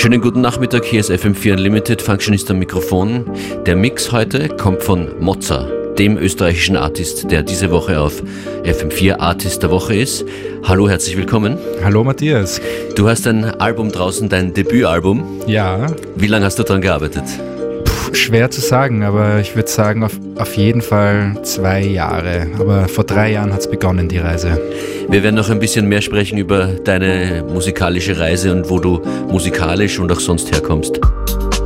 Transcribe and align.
Schönen 0.00 0.22
guten 0.22 0.40
Nachmittag, 0.40 0.86
hier 0.86 1.00
ist 1.00 1.10
FM4 1.10 1.52
Unlimited, 1.52 2.00
Functionist 2.00 2.50
am 2.50 2.58
Mikrofon. 2.58 3.26
Der 3.66 3.76
Mix 3.76 4.10
heute 4.10 4.48
kommt 4.48 4.82
von 4.82 5.10
Mozza, 5.20 5.68
dem 5.98 6.16
österreichischen 6.16 6.74
Artist, 6.74 7.30
der 7.30 7.42
diese 7.42 7.70
Woche 7.70 8.00
auf 8.00 8.22
FM4 8.64 9.18
Artist 9.18 9.62
der 9.62 9.70
Woche 9.70 9.94
ist. 9.94 10.24
Hallo, 10.62 10.88
herzlich 10.88 11.18
willkommen. 11.18 11.58
Hallo 11.84 12.02
Matthias. 12.02 12.62
Du 12.96 13.10
hast 13.10 13.26
ein 13.26 13.44
Album 13.44 13.92
draußen, 13.92 14.30
dein 14.30 14.54
Debütalbum. 14.54 15.22
Ja. 15.46 15.88
Wie 16.16 16.28
lange 16.28 16.46
hast 16.46 16.58
du 16.58 16.62
daran 16.62 16.80
gearbeitet? 16.80 17.24
Schwer 18.12 18.50
zu 18.50 18.60
sagen, 18.60 19.02
aber 19.02 19.40
ich 19.40 19.54
würde 19.56 19.68
sagen 19.68 20.04
auf, 20.04 20.12
auf 20.36 20.56
jeden 20.56 20.82
Fall 20.82 21.36
zwei 21.42 21.82
Jahre. 21.82 22.46
Aber 22.58 22.88
vor 22.88 23.04
drei 23.04 23.32
Jahren 23.32 23.52
hat 23.52 23.60
es 23.60 23.70
begonnen, 23.70 24.08
die 24.08 24.18
Reise. 24.18 24.60
Wir 25.08 25.22
werden 25.22 25.36
noch 25.36 25.50
ein 25.50 25.58
bisschen 25.58 25.86
mehr 25.86 26.02
sprechen 26.02 26.38
über 26.38 26.66
deine 26.84 27.44
musikalische 27.48 28.18
Reise 28.18 28.52
und 28.52 28.70
wo 28.70 28.78
du 28.78 29.00
musikalisch 29.28 29.98
und 29.98 30.10
auch 30.12 30.20
sonst 30.20 30.52
herkommst. 30.52 31.00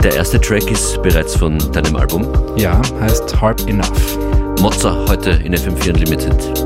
Der 0.03 0.15
erste 0.17 0.41
Track 0.41 0.71
ist 0.71 1.03
bereits 1.03 1.37
von 1.37 1.59
deinem 1.73 1.97
Album. 1.97 2.27
Ja, 2.57 2.81
heißt 3.01 3.41
Harp 3.41 3.61
Enough. 3.69 4.19
Mozza 4.61 4.97
heute 5.09 5.31
in 5.45 5.55
FM4 5.55 5.91
Unlimited. 5.91 6.64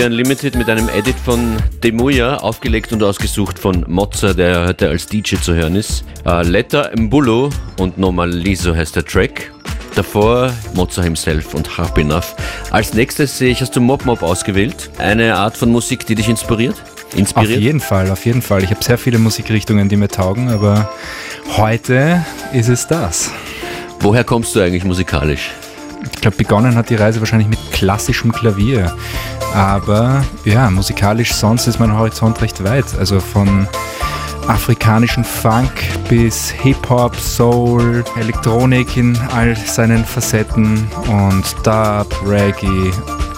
FM4 0.00 0.06
Unlimited 0.06 0.56
mit 0.56 0.70
einem 0.70 0.88
Edit 0.88 1.16
von 1.16 1.56
Demuya, 1.84 2.38
aufgelegt 2.38 2.92
und 2.92 3.02
ausgesucht 3.02 3.58
von 3.58 3.84
Mozza, 3.86 4.32
der 4.32 4.66
heute 4.66 4.88
als 4.88 5.06
DJ 5.06 5.36
zu 5.36 5.52
hören 5.52 5.76
ist. 5.76 6.04
Uh, 6.24 6.40
Letter 6.40 6.90
Mbulu 6.96 7.50
und 7.78 7.98
Normal 7.98 8.30
Liso 8.30 8.74
heißt 8.74 8.96
der 8.96 9.04
Track. 9.04 9.52
Davor 9.94 10.54
Mozza 10.74 11.02
himself 11.02 11.52
und 11.52 11.76
Harp 11.76 11.98
Enough. 11.98 12.34
Als 12.70 12.94
nächstes 12.94 13.36
sehe 13.36 13.50
ich, 13.50 13.60
hast 13.60 13.76
du 13.76 13.80
Mob 13.80 14.06
Mob 14.06 14.22
ausgewählt. 14.22 14.90
Eine 14.96 15.36
Art 15.36 15.56
von 15.58 15.70
Musik, 15.70 16.06
die 16.06 16.14
dich 16.14 16.30
inspiriert? 16.30 16.76
Inspiriert? 17.14 17.58
Auf 17.58 17.62
jeden 17.62 17.80
Fall, 17.80 18.10
auf 18.10 18.24
jeden 18.24 18.42
Fall. 18.42 18.64
Ich 18.64 18.70
habe 18.70 18.82
sehr 18.82 18.96
viele 18.96 19.18
Musikrichtungen, 19.18 19.90
die 19.90 19.96
mir 19.96 20.08
taugen, 20.08 20.48
aber 20.48 20.90
heute 21.58 22.24
ist 22.54 22.68
es 22.68 22.86
das. 22.86 23.30
Woher 23.98 24.24
kommst 24.24 24.56
du 24.56 24.60
eigentlich 24.60 24.84
musikalisch? 24.84 25.50
Ich 26.04 26.20
glaube, 26.20 26.36
begonnen 26.36 26.74
hat 26.76 26.90
die 26.90 26.96
Reise 26.96 27.20
wahrscheinlich 27.20 27.48
mit 27.48 27.58
klassischem 27.72 28.32
Klavier. 28.32 28.94
Aber 29.54 30.24
ja, 30.44 30.70
musikalisch 30.70 31.32
sonst 31.32 31.66
ist 31.66 31.78
mein 31.80 31.96
Horizont 31.96 32.40
recht 32.40 32.62
weit. 32.62 32.86
Also 32.98 33.20
von 33.20 33.66
afrikanischen 34.50 35.22
Funk 35.22 35.70
bis 36.08 36.50
Hip-Hop, 36.50 37.14
Soul, 37.16 38.04
Elektronik 38.16 38.96
in 38.96 39.16
all 39.32 39.56
seinen 39.56 40.04
Facetten 40.04 40.90
und 41.08 41.44
Dub, 41.64 42.12
Reggae. 42.26 42.90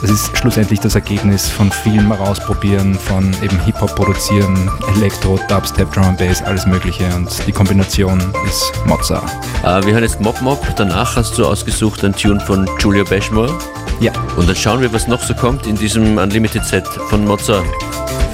Es 0.03 0.11
ist 0.11 0.37
schlussendlich 0.37 0.81
das 0.81 0.95
Ergebnis 0.95 1.49
von 1.49 1.71
vielem 1.71 2.11
Ausprobieren, 2.13 2.95
von 2.95 3.31
eben 3.43 3.61
Hip-Hop 3.61 3.95
produzieren, 3.95 4.71
Elektro, 4.97 5.39
Dubstep, 5.49 5.93
Drum 5.93 6.05
and 6.05 6.19
Bass, 6.19 6.43
alles 6.43 6.67
Mögliche 6.67 7.05
und 7.15 7.29
die 7.47 7.53
Kombination 7.53 8.19
ist 8.49 8.73
Mozza. 8.87 9.23
Äh, 9.63 9.85
wir 9.85 9.93
hören 9.93 10.05
jetzt 10.05 10.21
Mob 10.21 10.41
Mob, 10.41 10.67
danach 10.77 11.15
hast 11.17 11.37
du 11.37 11.47
ausgesucht 11.47 12.05
ein 12.05 12.15
Tune 12.15 12.41
von 12.41 12.69
Julia 12.79 13.05
Bashmore. 13.05 13.57
Ja. 14.01 14.13
Und 14.37 14.49
dann 14.49 14.57
schauen 14.57 14.81
wir, 14.81 14.93
was 14.93 15.07
noch 15.07 15.23
so 15.23 15.35
kommt 15.35 15.67
in 15.67 15.77
diesem 15.77 16.17
Unlimited 16.17 16.65
Set 16.65 16.87
von 16.87 17.25
Mozza. 17.27 17.63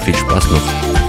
Viel 0.05 0.15
Spaß 0.15 0.49
noch. 0.49 1.08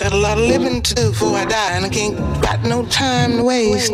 Got 0.00 0.12
a 0.12 0.16
lot 0.16 0.38
of 0.38 0.44
living 0.44 0.82
to 0.82 0.94
do 0.94 1.10
before 1.10 1.36
I 1.36 1.44
die, 1.44 1.72
and 1.72 1.84
I 1.84 1.88
can't 1.88 2.16
got 2.42 2.62
no 2.62 2.84
time 2.86 3.36
to 3.38 3.42
waste. 3.44 3.92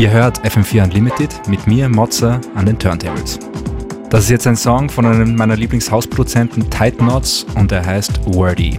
Ihr 0.00 0.10
hört 0.10 0.42
FM4 0.46 0.84
Unlimited 0.84 1.46
mit 1.46 1.66
mir, 1.66 1.86
Mozza, 1.86 2.40
an 2.54 2.64
den 2.64 2.78
Turntables. 2.78 3.38
Das 4.08 4.24
ist 4.24 4.30
jetzt 4.30 4.46
ein 4.46 4.56
Song 4.56 4.88
von 4.88 5.04
einem 5.04 5.36
meiner 5.36 5.56
Lieblingshausproduzenten 5.56 6.70
Tight 6.70 6.96
Knots 6.96 7.44
und 7.54 7.70
er 7.70 7.84
heißt 7.84 8.18
Wordy. 8.24 8.78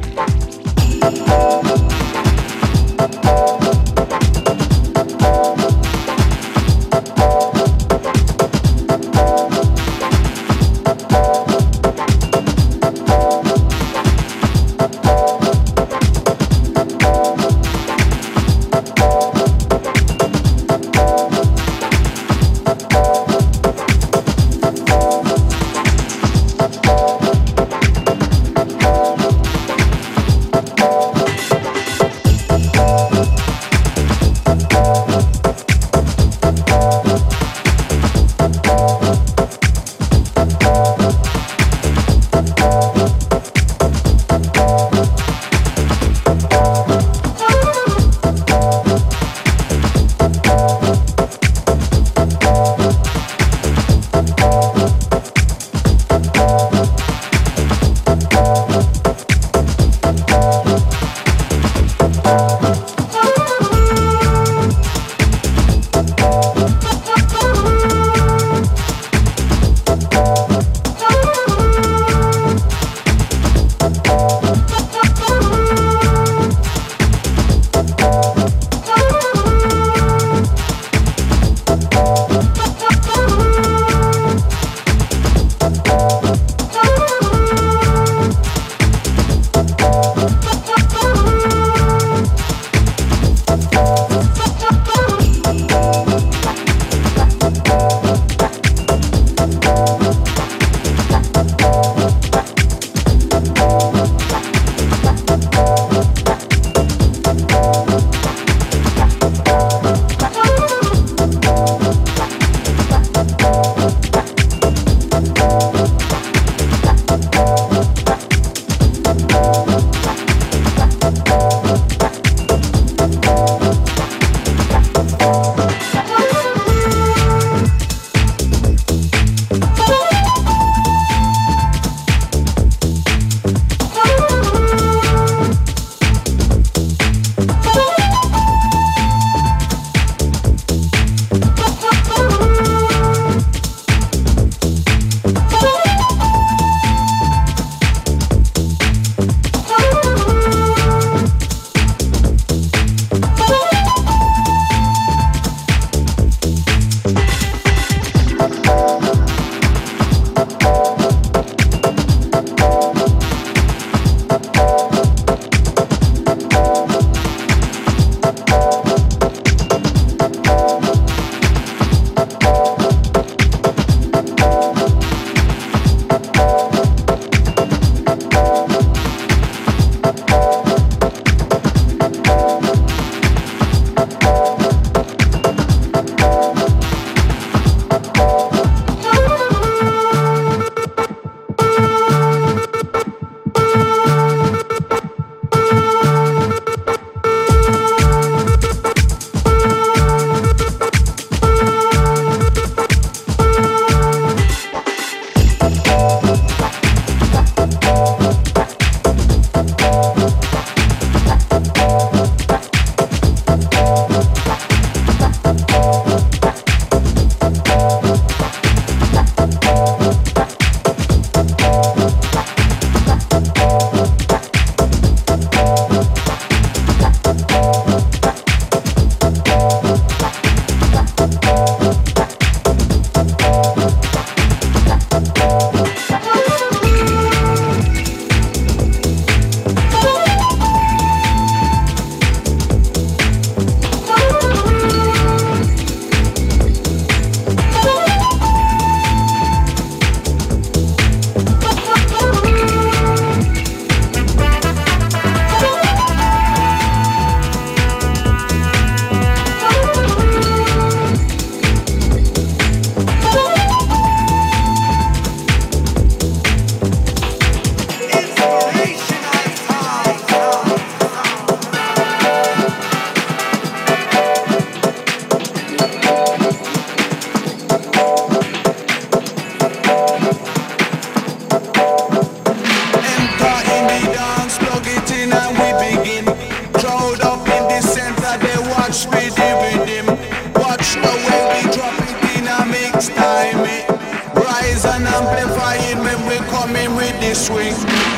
swing. 297.42 298.11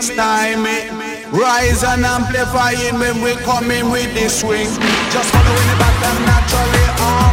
next 0.00 0.16
time 0.16 0.64
it 0.64 0.90
Rise 1.30 1.84
and 1.84 2.04
amplifying 2.04 2.98
when 2.98 3.22
we 3.22 3.34
coming 3.44 3.90
with 3.90 4.12
the 4.14 4.28
swing. 4.28 4.66
Just 5.12 5.30
following 5.30 5.68
it 5.72 5.78
back, 5.78 5.96
and 6.08 6.26
naturally 6.26 6.86
on 7.06 7.29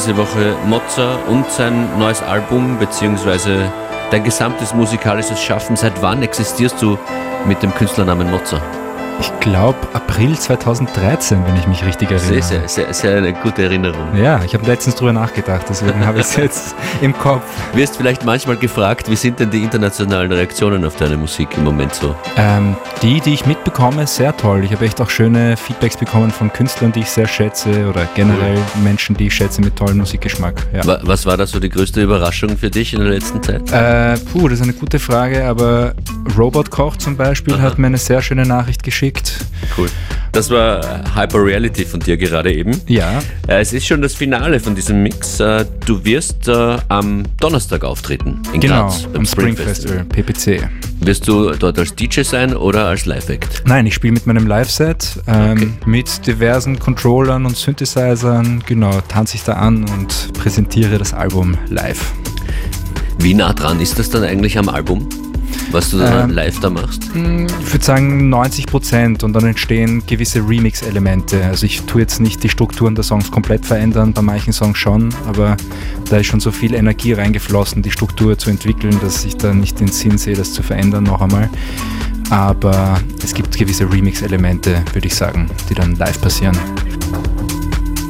diese 0.00 0.16
Woche 0.16 0.56
Mozza 0.66 1.16
und 1.28 1.50
sein 1.50 1.98
neues 1.98 2.22
Album, 2.22 2.78
beziehungsweise 2.78 3.70
dein 4.10 4.24
gesamtes 4.24 4.72
musikalisches 4.72 5.38
Schaffen. 5.38 5.76
Seit 5.76 6.00
wann 6.00 6.22
existierst 6.22 6.80
du 6.80 6.98
mit 7.46 7.62
dem 7.62 7.74
Künstlernamen 7.74 8.30
Mozza? 8.30 8.62
Ich 9.20 9.30
glaube 9.40 9.76
April 10.20 10.38
2013, 10.38 11.46
wenn 11.46 11.56
ich 11.56 11.66
mich 11.66 11.82
richtig 11.82 12.10
erinnere. 12.10 12.42
Sehr, 12.42 12.42
sehr, 12.42 12.68
sehr, 12.68 12.92
sehr 12.92 13.16
eine 13.16 13.32
gute 13.32 13.62
Erinnerung. 13.62 14.14
Ja, 14.14 14.44
ich 14.44 14.52
habe 14.52 14.66
letztens 14.66 14.96
drüber 14.96 15.14
nachgedacht, 15.14 15.64
deswegen 15.70 16.04
habe 16.04 16.18
ich 16.18 16.26
es 16.26 16.36
jetzt 16.36 16.74
im 17.00 17.16
Kopf. 17.16 17.42
Wirst 17.72 17.96
vielleicht 17.96 18.26
manchmal 18.26 18.56
gefragt, 18.56 19.10
wie 19.10 19.16
sind 19.16 19.40
denn 19.40 19.50
die 19.50 19.64
internationalen 19.64 20.30
Reaktionen 20.30 20.84
auf 20.84 20.94
deine 20.96 21.16
Musik 21.16 21.56
im 21.56 21.64
Moment 21.64 21.94
so? 21.94 22.14
Ähm, 22.36 22.76
die, 23.00 23.22
die 23.22 23.32
ich 23.32 23.46
mitbekomme, 23.46 24.06
sehr 24.06 24.36
toll. 24.36 24.62
Ich 24.62 24.72
habe 24.72 24.84
echt 24.84 25.00
auch 25.00 25.08
schöne 25.08 25.56
Feedbacks 25.56 25.96
bekommen 25.96 26.30
von 26.30 26.52
Künstlern, 26.52 26.92
die 26.92 27.00
ich 27.00 27.10
sehr 27.10 27.26
schätze 27.26 27.88
oder 27.88 28.06
generell 28.14 28.56
cool. 28.56 28.82
Menschen, 28.82 29.16
die 29.16 29.28
ich 29.28 29.34
schätze 29.34 29.62
mit 29.62 29.74
tollem 29.76 29.96
Musikgeschmack. 29.96 30.66
Ja. 30.74 30.98
Was 31.02 31.24
war 31.24 31.38
da 31.38 31.46
so 31.46 31.58
die 31.58 31.70
größte 31.70 32.02
Überraschung 32.02 32.58
für 32.58 32.68
dich 32.68 32.92
in 32.92 33.00
der 33.00 33.08
letzten 33.08 33.42
Zeit? 33.42 33.72
Äh, 33.72 34.18
puh, 34.30 34.48
das 34.48 34.58
ist 34.58 34.64
eine 34.64 34.74
gute 34.74 34.98
Frage, 34.98 35.46
aber 35.46 35.94
Robot 36.36 36.70
Koch 36.70 36.98
zum 36.98 37.16
Beispiel 37.16 37.54
Aha. 37.54 37.62
hat 37.62 37.78
mir 37.78 37.86
eine 37.86 37.96
sehr 37.96 38.20
schöne 38.20 38.42
Nachricht 38.42 38.82
geschickt 38.82 39.30
geschickt. 39.30 39.46
Cool. 39.76 39.88
Das 40.32 40.50
war 40.50 41.04
Hyper 41.14 41.44
Reality 41.44 41.84
von 41.84 42.00
dir 42.00 42.16
gerade 42.16 42.52
eben. 42.52 42.80
Ja. 42.86 43.18
Äh, 43.48 43.60
es 43.60 43.72
ist 43.72 43.86
schon 43.86 44.00
das 44.00 44.14
Finale 44.14 44.60
von 44.60 44.74
diesem 44.74 45.02
Mix. 45.02 45.40
Äh, 45.40 45.64
du 45.84 46.04
wirst 46.04 46.48
äh, 46.48 46.78
am 46.88 47.24
Donnerstag 47.40 47.84
auftreten 47.84 48.40
in 48.52 48.60
genau, 48.60 48.86
Graz 48.86 49.02
Spring, 49.02 49.26
Spring 49.26 49.56
Festival, 49.56 50.04
PPC. 50.04 50.68
Wirst 51.00 51.26
du 51.26 51.50
dort 51.52 51.78
als 51.78 51.94
DJ 51.94 52.22
sein 52.22 52.54
oder 52.54 52.86
als 52.86 53.06
Live-Act? 53.06 53.62
Nein, 53.66 53.86
ich 53.86 53.94
spiele 53.94 54.12
mit 54.12 54.26
meinem 54.26 54.46
Live-Set 54.46 55.20
ähm, 55.26 55.52
okay. 55.52 55.68
mit 55.86 56.26
diversen 56.26 56.78
Controllern 56.78 57.46
und 57.46 57.56
Synthesizern. 57.56 58.62
Genau, 58.66 59.00
tanze 59.08 59.36
ich 59.36 59.42
da 59.42 59.54
an 59.54 59.84
und 59.88 60.32
präsentiere 60.34 60.98
das 60.98 61.14
Album 61.14 61.56
live. 61.68 62.12
Wie 63.18 63.34
nah 63.34 63.52
dran 63.52 63.80
ist 63.80 63.98
das 63.98 64.10
dann 64.10 64.24
eigentlich 64.24 64.58
am 64.58 64.68
Album? 64.68 65.08
Was 65.70 65.90
du 65.90 65.98
dann 65.98 66.30
ähm, 66.30 66.34
live 66.34 66.58
da 66.60 66.70
machst? 66.70 67.12
Hm, 67.12 67.46
ich 67.46 67.72
würde 67.72 67.84
sagen 67.84 68.28
90 68.28 68.66
Prozent 68.66 69.22
und 69.22 69.32
dann 69.32 69.46
entstehen 69.46 70.02
gewisse 70.06 70.40
Remix-Elemente. 70.40 71.44
Also 71.44 71.66
ich 71.66 71.82
tue 71.82 72.00
jetzt 72.00 72.20
nicht 72.20 72.42
die 72.42 72.48
Strukturen 72.48 72.94
der 72.94 73.04
Songs 73.04 73.30
komplett 73.30 73.66
verändern, 73.66 74.12
bei 74.12 74.22
manchen 74.22 74.52
Songs 74.52 74.78
schon, 74.78 75.14
aber 75.26 75.56
da 76.08 76.18
ist 76.18 76.26
schon 76.26 76.40
so 76.40 76.50
viel 76.50 76.74
Energie 76.74 77.12
reingeflossen, 77.12 77.82
die 77.82 77.90
Struktur 77.90 78.36
zu 78.38 78.50
entwickeln, 78.50 78.98
dass 79.02 79.24
ich 79.24 79.36
da 79.36 79.54
nicht 79.54 79.80
den 79.80 79.88
Sinn 79.88 80.18
sehe, 80.18 80.34
das 80.34 80.52
zu 80.52 80.62
verändern 80.62 81.04
noch 81.04 81.20
einmal. 81.20 81.48
Aber 82.30 83.00
es 83.22 83.34
gibt 83.34 83.56
gewisse 83.56 83.90
Remix-Elemente, 83.90 84.82
würde 84.92 85.06
ich 85.06 85.14
sagen, 85.14 85.50
die 85.68 85.74
dann 85.74 85.96
live 85.96 86.20
passieren. 86.20 86.56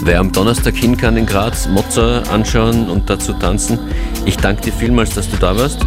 Wer 0.03 0.18
am 0.18 0.32
Donnerstag 0.32 0.74
hin 0.76 0.97
kann 0.97 1.16
in 1.16 1.26
Graz, 1.26 1.68
Mozart 1.68 2.28
anschauen 2.30 2.88
und 2.88 3.11
dazu 3.11 3.34
tanzen. 3.34 3.78
Ich 4.24 4.36
danke 4.38 4.62
dir 4.62 4.72
vielmals, 4.72 5.11
dass 5.11 5.30
du 5.30 5.36
da 5.36 5.55
warst. 5.57 5.86